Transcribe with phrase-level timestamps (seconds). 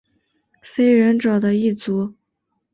[0.63, 2.15] 非人者的一族。